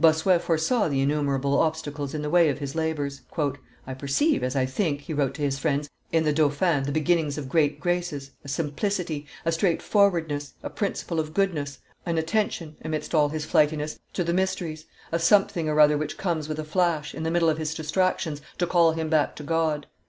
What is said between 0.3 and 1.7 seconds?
foresaw the innumerable